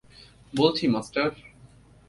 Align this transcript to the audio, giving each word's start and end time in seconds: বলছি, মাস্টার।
বলছি, 0.53 0.87
মাস্টার। 0.87 1.29